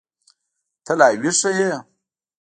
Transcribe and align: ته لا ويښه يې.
ته 0.85 0.93
لا 0.99 1.07
ويښه 1.21 1.49
يې. 1.59 1.71